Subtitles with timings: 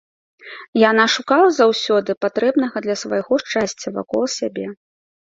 [0.83, 4.65] Яна шукала заўсёды патрэбнага для свайго шчасця вакол сябе.